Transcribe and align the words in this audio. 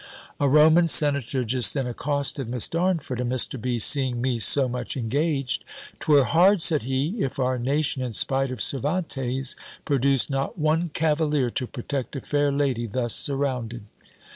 A 0.39 0.49
Roman 0.49 0.87
Senator 0.87 1.43
just 1.43 1.75
then 1.75 1.85
accosted 1.85 2.49
Miss 2.49 2.67
Darnford; 2.67 3.21
and 3.21 3.31
Mr. 3.31 3.61
B. 3.61 3.77
seeing 3.77 4.19
me 4.19 4.39
so 4.39 4.67
much 4.67 4.97
engaged, 4.97 5.63
"'Twere 5.99 6.23
hard," 6.23 6.59
said 6.59 6.81
he, 6.81 7.21
"if 7.21 7.37
our 7.37 7.59
nation, 7.59 8.01
in 8.01 8.11
spite 8.11 8.49
of 8.49 8.63
Cervantes, 8.63 9.55
produced 9.85 10.31
not 10.31 10.57
one 10.57 10.89
cavalier 10.95 11.51
to 11.51 11.67
protect 11.67 12.15
a 12.15 12.21
fair 12.21 12.51
lady 12.51 12.87
thus 12.87 13.13
surrounded." 13.13 13.83